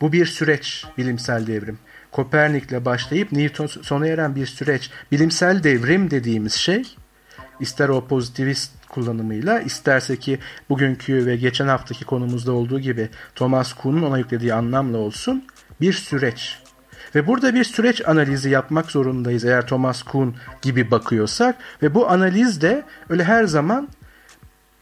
[0.00, 1.78] Bu bir süreç, bilimsel devrim.
[2.12, 4.90] Kopernik'le başlayıp Newton sona eren bir süreç.
[5.12, 6.82] Bilimsel devrim dediğimiz şey
[7.60, 10.38] ister o pozitivist kullanımıyla isterse ki
[10.68, 15.44] bugünkü ve geçen haftaki konumuzda olduğu gibi Thomas Kuhn'un ona yüklediği anlamla olsun
[15.80, 16.58] bir süreç.
[17.14, 22.60] Ve burada bir süreç analizi yapmak zorundayız eğer Thomas Kuhn gibi bakıyorsak ve bu analiz
[22.60, 23.88] de öyle her zaman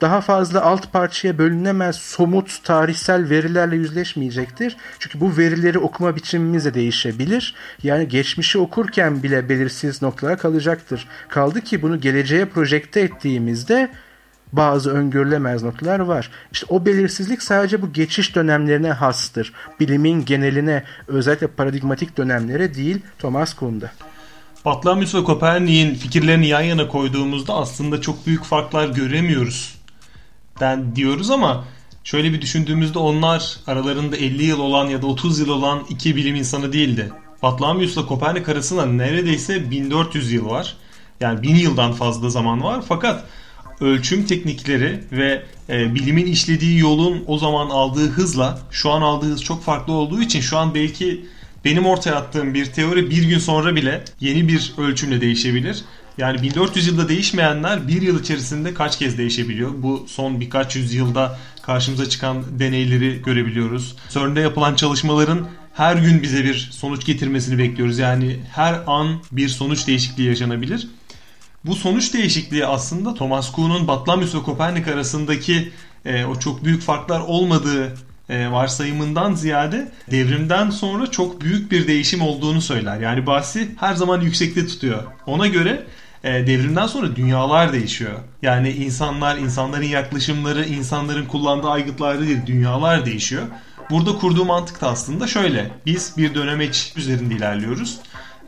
[0.00, 4.76] daha fazla alt parçaya bölünemez somut tarihsel verilerle yüzleşmeyecektir.
[4.98, 7.54] Çünkü bu verileri okuma biçimimiz de değişebilir.
[7.82, 11.08] Yani geçmişi okurken bile belirsiz noktalara kalacaktır.
[11.28, 13.90] Kaldı ki bunu geleceğe projekte ettiğimizde
[14.52, 16.30] bazı öngörülemez noktalar var.
[16.52, 19.52] İşte o belirsizlik sadece bu geçiş dönemlerine hastır.
[19.80, 23.90] Bilimin geneline özellikle paradigmatik dönemlere değil Thomas Kuhn'da.
[24.64, 29.83] Batlamyus ve Kopernik'in fikirlerini yan yana koyduğumuzda aslında çok büyük farklar göremiyoruz
[30.60, 31.64] den diyoruz ama
[32.04, 36.34] şöyle bir düşündüğümüzde onlar aralarında 50 yıl olan ya da 30 yıl olan iki bilim
[36.34, 37.12] insanı değildi.
[37.42, 40.76] Batlamyus'la Kopernik arasında neredeyse 1400 yıl var.
[41.20, 42.84] Yani 1000 yıldan fazla zaman var.
[42.88, 43.24] Fakat
[43.80, 49.42] ölçüm teknikleri ve e, bilimin işlediği yolun o zaman aldığı hızla şu an aldığı hız
[49.42, 51.26] çok farklı olduğu için şu an belki
[51.64, 55.84] benim ortaya attığım bir teori bir gün sonra bile yeni bir ölçümle değişebilir.
[56.18, 59.70] Yani 1400 yılda değişmeyenler bir yıl içerisinde kaç kez değişebiliyor?
[59.76, 63.96] Bu son birkaç yüzyılda karşımıza çıkan deneyleri görebiliyoruz.
[64.10, 67.98] CERN'de yapılan çalışmaların her gün bize bir sonuç getirmesini bekliyoruz.
[67.98, 70.88] Yani her an bir sonuç değişikliği yaşanabilir.
[71.64, 75.72] Bu sonuç değişikliği aslında Thomas Kuhn'un Batlamyus ve Kopernik arasındaki
[76.04, 77.94] e, o çok büyük farklar olmadığı
[78.28, 83.00] e, varsayımından ziyade devrimden sonra çok büyük bir değişim olduğunu söyler.
[83.00, 85.02] Yani bahsi her zaman yüksekte tutuyor.
[85.26, 85.86] Ona göre
[86.24, 88.12] e, devrimden sonra dünyalar değişiyor.
[88.42, 93.42] Yani insanlar, insanların yaklaşımları, insanların kullandığı aygıtlar değil, dünyalar değişiyor.
[93.90, 95.70] Burada kurduğu mantık da aslında şöyle.
[95.86, 97.98] Biz bir dönemeç üzerinde ilerliyoruz.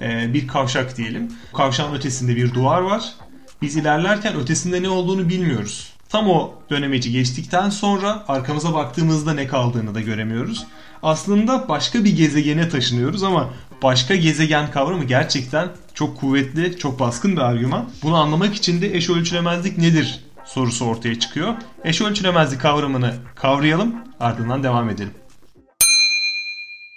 [0.01, 1.33] E, bir kavşak diyelim.
[1.55, 3.15] Kavşağın ötesinde bir duvar var.
[3.63, 5.93] Biz ilerlerken ötesinde ne olduğunu bilmiyoruz.
[6.09, 10.67] Tam o dönemeci geçtikten sonra arkamıza baktığımızda ne kaldığını da göremiyoruz.
[11.03, 13.51] Aslında başka bir gezegene taşınıyoruz ama
[13.83, 17.91] başka gezegen kavramı gerçekten çok kuvvetli, çok baskın bir argüman.
[18.03, 21.55] Bunu anlamak için de eş ölçülemezlik nedir sorusu ortaya çıkıyor.
[21.85, 25.15] Eş ölçülemezlik kavramını kavrayalım, ardından devam edelim.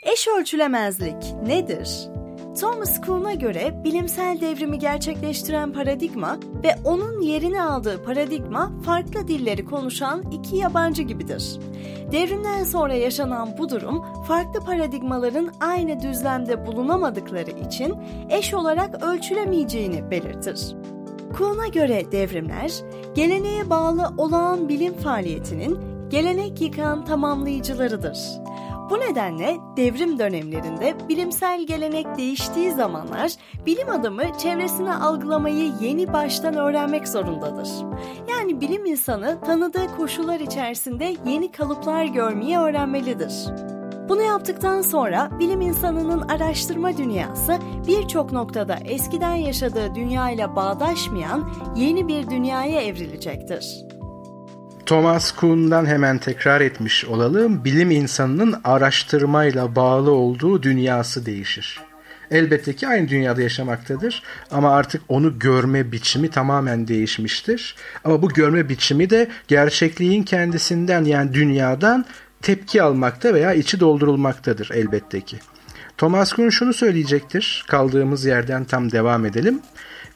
[0.04, 2.19] Eş ölçülemezlik nedir?
[2.60, 10.24] Thomas Kuhn'a göre bilimsel devrimi gerçekleştiren paradigma ve onun yerini aldığı paradigma farklı dilleri konuşan
[10.32, 11.60] iki yabancı gibidir.
[12.12, 17.96] Devrimden sonra yaşanan bu durum farklı paradigmaların aynı düzlemde bulunamadıkları için
[18.30, 20.76] eş olarak ölçülemeyeceğini belirtir.
[21.38, 22.72] Kuhn'a göre devrimler,
[23.16, 28.18] geleneğe bağlı olağan bilim faaliyetinin gelenek yıkan tamamlayıcılarıdır.
[28.90, 33.32] Bu nedenle devrim dönemlerinde bilimsel gelenek değiştiği zamanlar
[33.66, 37.70] bilim adamı çevresini algılamayı yeni baştan öğrenmek zorundadır.
[38.30, 43.34] Yani bilim insanı tanıdığı koşullar içerisinde yeni kalıplar görmeyi öğrenmelidir.
[44.10, 52.30] Bunu yaptıktan sonra bilim insanının araştırma dünyası birçok noktada eskiden yaşadığı dünyayla bağdaşmayan yeni bir
[52.30, 53.99] dünyaya evrilecektir.
[54.90, 57.66] Thomas Kuhn'dan hemen tekrar etmiş olalım.
[57.66, 61.80] Bilim insanının araştırmayla bağlı olduğu dünyası değişir.
[62.32, 67.76] Elbette ki aynı dünyada yaşamaktadır ama artık onu görme biçimi tamamen değişmiştir.
[68.04, 72.06] Ama bu görme biçimi de gerçekliğin kendisinden yani dünyadan
[72.42, 75.40] tepki almakta veya içi doldurulmaktadır elbette ki.
[75.98, 77.66] Thomas Kuhn şunu söyleyecektir.
[77.68, 79.62] Kaldığımız yerden tam devam edelim.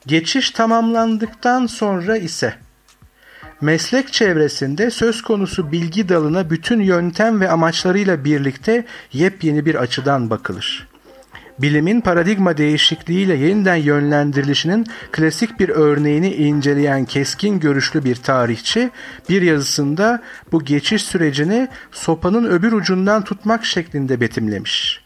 [0.08, 2.54] Geçiş tamamlandıktan sonra ise
[3.62, 10.88] meslek çevresinde söz konusu bilgi dalına bütün yöntem ve amaçlarıyla birlikte yepyeni bir açıdan bakılır.
[11.60, 18.92] Bilimin paradigma değişikliğiyle yeniden yönlendirilişinin klasik bir örneğini inceleyen keskin görüşlü bir tarihçi
[19.30, 25.04] bir yazısında bu geçiş sürecini sopanın öbür ucundan tutmak şeklinde betimlemiş.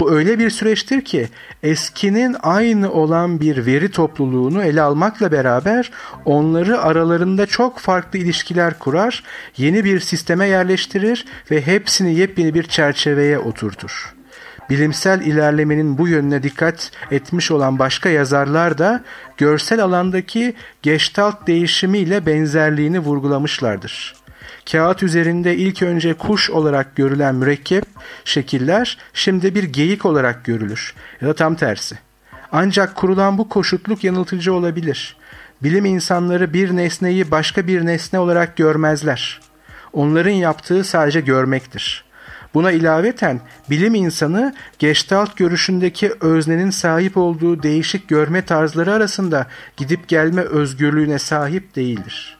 [0.00, 1.28] Bu öyle bir süreçtir ki
[1.62, 5.90] eskinin aynı olan bir veri topluluğunu ele almakla beraber
[6.24, 9.24] onları aralarında çok farklı ilişkiler kurar,
[9.56, 14.14] yeni bir sisteme yerleştirir ve hepsini yepyeni bir çerçeveye oturtur.
[14.70, 19.04] Bilimsel ilerlemenin bu yönüne dikkat etmiş olan başka yazarlar da
[19.36, 24.17] görsel alandaki geçtalt değişimiyle benzerliğini vurgulamışlardır.
[24.72, 27.84] Kağıt üzerinde ilk önce kuş olarak görülen mürekkep
[28.24, 31.98] şekiller şimdi bir geyik olarak görülür ya da tam tersi.
[32.52, 35.16] Ancak kurulan bu koşutluk yanıltıcı olabilir.
[35.62, 39.40] Bilim insanları bir nesneyi başka bir nesne olarak görmezler.
[39.92, 42.04] Onların yaptığı sadece görmektir.
[42.54, 50.42] Buna ilaveten bilim insanı Gestalt görüşündeki öznenin sahip olduğu değişik görme tarzları arasında gidip gelme
[50.42, 52.37] özgürlüğüne sahip değildir.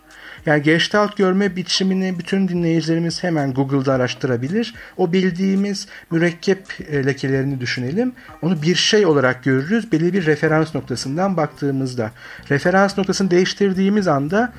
[0.48, 4.74] Yani Gestalt görme biçimini bütün dinleyicilerimiz hemen Google'da araştırabilir.
[4.96, 8.12] O bildiğimiz mürekkep e, lekelerini düşünelim.
[8.42, 9.92] Onu bir şey olarak görürüz.
[9.92, 12.10] Belli bir referans noktasından baktığımızda.
[12.50, 14.52] Referans noktasını değiştirdiğimiz anda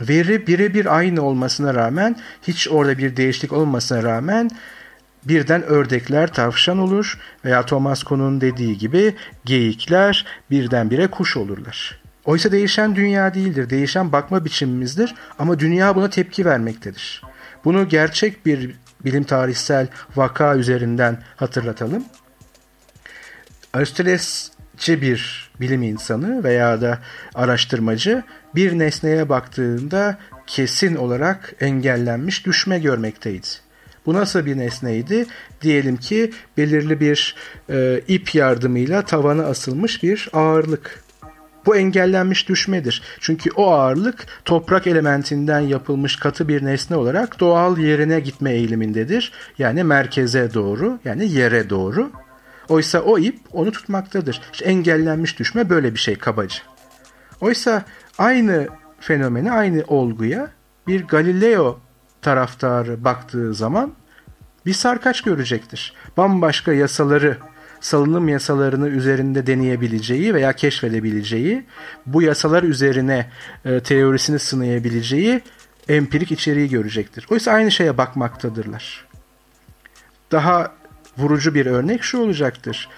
[0.00, 4.50] veri birebir aynı olmasına rağmen hiç orada bir değişiklik olmasına rağmen
[5.24, 12.01] birden ördekler tavşan olur veya Thomas Kuhn'un dediği gibi geyikler birdenbire kuş olurlar.
[12.24, 13.70] Oysa değişen dünya değildir.
[13.70, 17.22] Değişen bakma biçimimizdir ama dünya buna tepki vermektedir.
[17.64, 22.04] Bunu gerçek bir bilim tarihsel vaka üzerinden hatırlatalım.
[23.72, 26.98] Aristotelesçi bir bilim insanı veya da
[27.34, 28.22] araştırmacı
[28.54, 33.46] bir nesneye baktığında kesin olarak engellenmiş düşme görmekteydi.
[34.06, 35.26] Bu nasıl bir nesneydi?
[35.62, 37.36] Diyelim ki belirli bir
[37.70, 41.01] e, ip yardımıyla tavana asılmış bir ağırlık
[41.66, 43.02] bu engellenmiş düşmedir.
[43.20, 49.32] Çünkü o ağırlık toprak elementinden yapılmış katı bir nesne olarak doğal yerine gitme eğilimindedir.
[49.58, 52.10] Yani merkeze doğru, yani yere doğru.
[52.68, 54.40] Oysa o ip onu tutmaktadır.
[54.52, 56.58] İşte engellenmiş düşme böyle bir şey kabaca.
[57.40, 57.84] Oysa
[58.18, 58.68] aynı
[59.00, 60.50] fenomeni, aynı olguya
[60.86, 61.80] bir Galileo
[62.22, 63.92] taraftarı baktığı zaman
[64.66, 65.94] bir sarkaç görecektir.
[66.16, 67.36] Bambaşka yasaları
[67.82, 71.64] salınım yasalarını üzerinde deneyebileceği veya keşfedebileceği,
[72.06, 73.30] bu yasalar üzerine
[73.64, 75.40] e, teorisini sınayabileceği
[75.88, 77.26] empirik içeriği görecektir.
[77.30, 79.06] Oysa aynı şeye bakmaktadırlar.
[80.32, 80.72] daha
[81.18, 82.88] vurucu bir örnek şu olacaktır.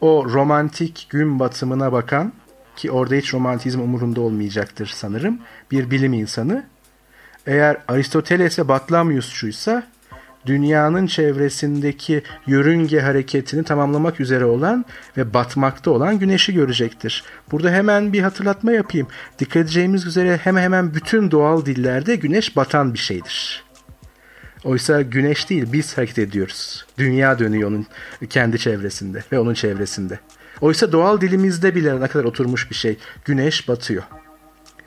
[0.00, 2.32] O romantik gün batımına bakan
[2.76, 5.38] ki orada hiç romantizm umurunda olmayacaktır sanırım.
[5.70, 6.64] Bir bilim insanı.
[7.46, 9.82] Eğer Aristoteles'e Batlamyusçuysa
[10.46, 14.84] dünyanın çevresindeki yörünge hareketini tamamlamak üzere olan
[15.16, 17.24] ve batmakta olan güneşi görecektir.
[17.50, 19.06] Burada hemen bir hatırlatma yapayım.
[19.38, 23.64] Dikkat edeceğimiz üzere hemen hemen bütün doğal dillerde güneş batan bir şeydir.
[24.64, 26.86] Oysa güneş değil biz hareket ediyoruz.
[26.98, 27.86] Dünya dönüyor onun
[28.30, 30.18] kendi çevresinde ve onun çevresinde.
[30.60, 32.98] Oysa doğal dilimizde bile ne kadar oturmuş bir şey.
[33.24, 34.02] Güneş batıyor.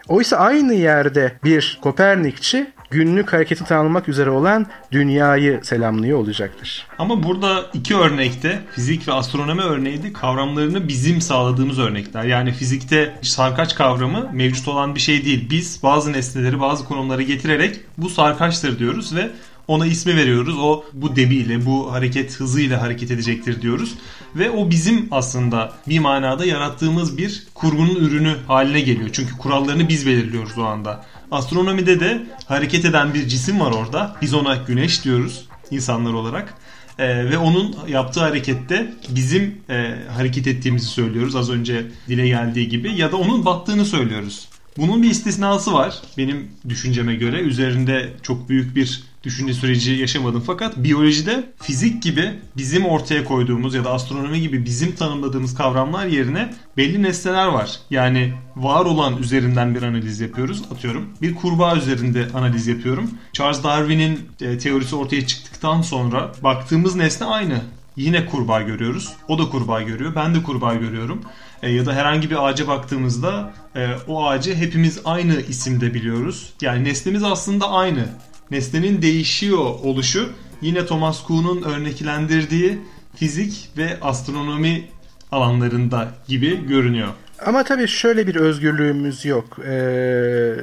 [0.07, 6.87] Oysa aynı yerde bir Kopernikçi günlük hareketi tanımlamak üzere olan dünyayı selamlıyor olacaktır.
[6.97, 12.23] Ama burada iki örnekte fizik ve astronomi örneği de kavramlarını bizim sağladığımız örnekler.
[12.23, 15.49] Yani fizikte sarkaç kavramı mevcut olan bir şey değil.
[15.49, 19.29] Biz bazı nesneleri bazı konumlara getirerek bu sarkaçtır diyoruz ve
[19.67, 20.55] ona ismi veriyoruz.
[20.59, 23.95] O bu debiyle, bu hareket hızıyla hareket edecektir diyoruz.
[24.35, 29.09] Ve o bizim aslında bir manada yarattığımız bir kurgunun ürünü haline geliyor.
[29.13, 31.05] Çünkü kurallarını biz belirliyoruz o anda.
[31.33, 34.15] Astronomide de hareket eden bir cisim var orada.
[34.21, 36.53] Biz ona güneş diyoruz insanlar olarak.
[36.99, 42.95] Ee, ve onun yaptığı harekette bizim e, hareket ettiğimizi söylüyoruz az önce dile geldiği gibi
[42.95, 44.47] ya da onun battığını söylüyoruz.
[44.77, 47.39] Bunun bir istisnası var benim düşünceme göre.
[47.39, 50.43] Üzerinde çok büyük bir düşünce süreci yaşamadım.
[50.47, 56.53] Fakat biyolojide fizik gibi bizim ortaya koyduğumuz ya da astronomi gibi bizim tanımladığımız kavramlar yerine
[56.77, 57.79] belli nesneler var.
[57.89, 60.61] Yani var olan üzerinden bir analiz yapıyoruz.
[60.71, 63.11] Atıyorum bir kurbağa üzerinde analiz yapıyorum.
[63.33, 67.61] Charles Darwin'in e, teorisi ortaya çıktıktan sonra baktığımız nesne aynı.
[67.95, 69.13] Yine kurbağa görüyoruz.
[69.27, 70.15] O da kurbağa görüyor.
[70.15, 71.21] Ben de kurbağa görüyorum.
[71.63, 76.53] E, ya da herhangi bir ağaca baktığımızda e, o ağacı hepimiz aynı isimde biliyoruz.
[76.61, 78.05] Yani neslimiz aslında aynı.
[78.53, 80.29] Nesnenin değişiyor oluşu
[80.61, 82.79] yine Thomas Kuhn'un örneklendirdiği
[83.15, 84.87] fizik ve astronomi
[85.31, 87.07] alanlarında gibi görünüyor.
[87.45, 89.59] Ama tabii şöyle bir özgürlüğümüz yok.
[89.67, 90.55] Ee,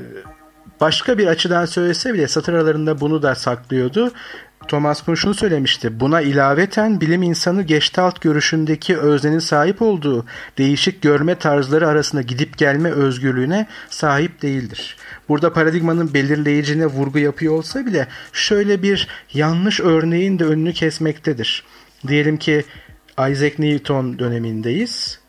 [0.80, 4.12] başka bir açıdan söylese bile satır aralarında bunu da saklıyordu.
[4.68, 6.00] Thomas Kuhn şunu söylemişti.
[6.00, 10.24] Buna ilaveten bilim insanı geçtalt görüşündeki öznenin sahip olduğu
[10.58, 14.96] değişik görme tarzları arasında gidip gelme özgürlüğüne sahip değildir.
[15.30, 21.64] Burada paradigmanın belirleyicine vurgu yapıyor olsa bile şöyle bir yanlış örneğin de önünü kesmektedir.
[22.08, 22.64] Diyelim ki
[23.12, 25.20] Isaac Newton dönemindeyiz.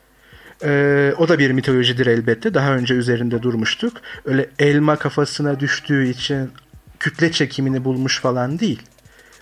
[0.63, 2.53] Ee, o da bir mitolojidir elbette.
[2.53, 3.97] Daha önce üzerinde durmuştuk.
[4.25, 6.51] Öyle elma kafasına düştüğü için
[6.99, 8.81] kütle çekimini bulmuş falan değil.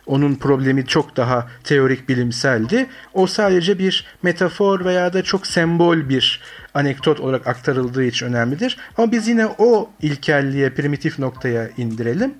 [0.10, 2.88] Onun problemi çok daha teorik bilimseldi.
[3.14, 6.42] O sadece bir metafor veya da çok sembol bir
[6.74, 8.78] anekdot olarak aktarıldığı için önemlidir.
[8.98, 12.34] Ama biz yine o ilkelliğe, primitif noktaya indirelim.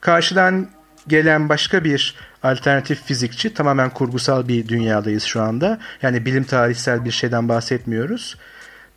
[0.00, 0.68] Karşıdan
[1.08, 5.78] gelen başka bir alternatif fizikçi, tamamen kurgusal bir dünyadayız şu anda.
[6.02, 8.36] Yani bilim tarihsel bir şeyden bahsetmiyoruz.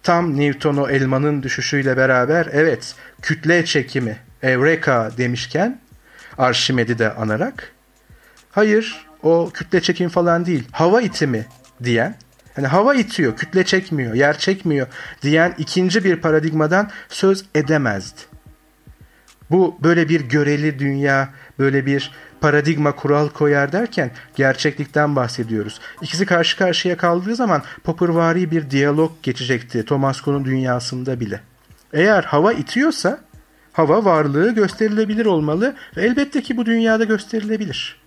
[0.03, 5.79] Tam Newton'u elmanın düşüşüyle beraber evet kütle çekimi, Eureka demişken
[6.37, 7.71] Arşimed'i de anarak
[8.51, 11.45] hayır o kütle çekim falan değil hava itimi
[11.83, 12.15] diyen
[12.55, 14.87] Hani hava itiyor, kütle çekmiyor, yer çekmiyor
[15.21, 18.21] diyen ikinci bir paradigmadan söz edemezdi.
[19.51, 22.11] Bu böyle bir göreli dünya, böyle bir
[22.41, 25.79] paradigma kural koyar derken gerçeklikten bahsediyoruz.
[26.01, 31.41] İkisi karşı karşıya kaldığı zaman Poppervari bir diyalog geçecekti Thomas Kuhn'un dünyasında bile.
[31.93, 33.19] Eğer hava itiyorsa
[33.73, 38.00] hava varlığı gösterilebilir olmalı ve elbette ki bu dünyada gösterilebilir.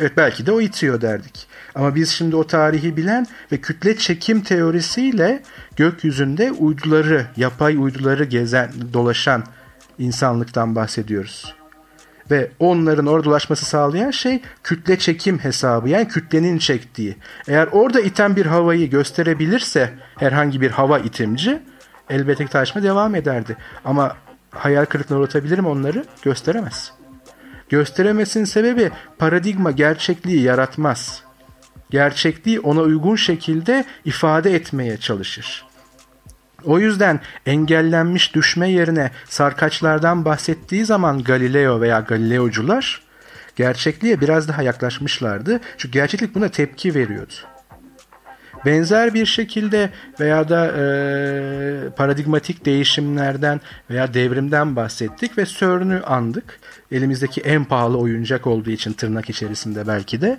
[0.00, 1.46] Evet belki de o itiyor derdik.
[1.74, 5.42] Ama biz şimdi o tarihi bilen ve kütle çekim teorisiyle
[5.76, 9.44] gökyüzünde uyduları, yapay uyduları gezen, dolaşan
[9.98, 11.54] insanlıktan bahsediyoruz.
[12.30, 17.16] Ve onların orada dolaşması sağlayan şey kütle çekim hesabı yani kütlenin çektiği.
[17.48, 21.62] Eğer orada iten bir havayı gösterebilirse herhangi bir hava itimci
[22.10, 23.56] elbette tartışma devam ederdi.
[23.84, 24.16] Ama
[24.50, 26.04] hayal kırıklığına uğratabilir mi onları?
[26.22, 26.97] Gösteremez.
[27.68, 31.22] Gösteremesinin sebebi paradigma gerçekliği yaratmaz.
[31.90, 35.64] Gerçekliği ona uygun şekilde ifade etmeye çalışır.
[36.64, 43.02] O yüzden engellenmiş düşme yerine sarkaçlardan bahsettiği zaman Galileo veya Galileocular
[43.56, 45.60] gerçekliğe biraz daha yaklaşmışlardı.
[45.76, 47.34] Çünkü gerçeklik buna tepki veriyordu.
[48.68, 49.90] Benzer bir şekilde
[50.20, 53.60] veya da e, paradigmatik değişimlerden
[53.90, 56.60] veya devrimden bahsettik ve CERN'ü andık.
[56.92, 60.38] Elimizdeki en pahalı oyuncak olduğu için tırnak içerisinde belki de.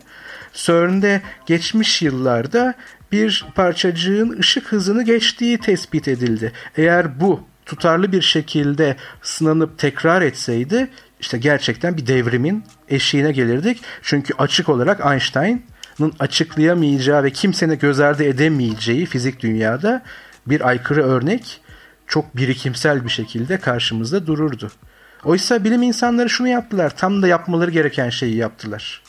[0.53, 2.73] CERN'de geçmiş yıllarda
[3.11, 6.51] bir parçacığın ışık hızını geçtiği tespit edildi.
[6.77, 10.87] Eğer bu tutarlı bir şekilde sınanıp tekrar etseydi
[11.19, 13.81] işte gerçekten bir devrimin eşiğine gelirdik.
[14.01, 15.05] Çünkü açık olarak
[15.99, 20.01] Einstein'ın açıklayamayacağı ve kimsenin göz ardı edemeyeceği fizik dünyada
[20.47, 21.61] bir aykırı örnek
[22.07, 24.71] çok birikimsel bir şekilde karşımızda dururdu.
[25.23, 26.97] Oysa bilim insanları şunu yaptılar.
[26.97, 29.03] Tam da yapmaları gereken şeyi yaptılar.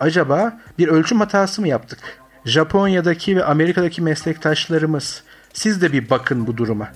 [0.00, 1.98] Acaba bir ölçüm hatası mı yaptık?
[2.44, 5.22] Japonya'daki ve Amerika'daki meslektaşlarımız
[5.52, 6.92] siz de bir bakın bu duruma.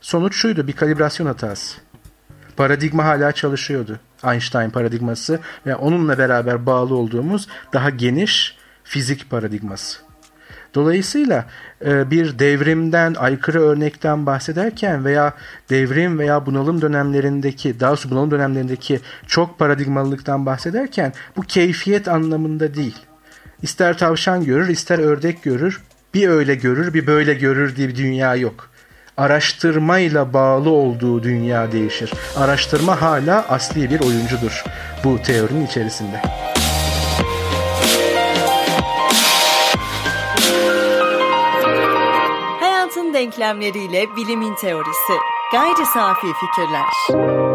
[0.00, 1.78] Sonuç şuydu bir kalibrasyon hatası.
[2.56, 4.00] Paradigma hala çalışıyordu.
[4.24, 9.98] Einstein paradigması ve onunla beraber bağlı olduğumuz daha geniş fizik paradigması.
[10.74, 11.46] Dolayısıyla
[11.84, 15.34] e, bir devrimden, aykırı örnekten bahsederken veya
[15.70, 22.96] devrim veya bunalım dönemlerindeki, daha doğrusu bunalım dönemlerindeki çok paradigmalılıktan bahsederken bu keyfiyet anlamında değil.
[23.62, 25.82] İster tavşan görür, ister ördek görür,
[26.14, 28.70] bir öyle görür, bir böyle görür diye bir dünya yok.
[29.22, 32.12] Araştırmayla bağlı olduğu dünya değişir.
[32.36, 34.64] Araştırma hala asli bir oyuncudur
[35.04, 36.20] bu teorinin içerisinde.
[43.14, 45.12] denklemleriyle bilimin teorisi.
[45.52, 47.51] Gayri safi fikirler.